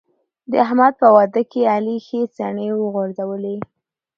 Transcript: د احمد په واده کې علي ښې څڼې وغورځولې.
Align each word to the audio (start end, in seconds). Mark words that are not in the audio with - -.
د 0.51 0.53
احمد 0.65 0.93
په 1.01 1.07
واده 1.15 1.41
کې 1.51 1.61
علي 1.75 1.97
ښې 2.05 2.21
څڼې 2.35 2.67
وغورځولې. 2.81 3.55